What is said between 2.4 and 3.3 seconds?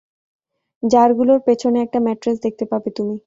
দেখতে পাবে তুমি।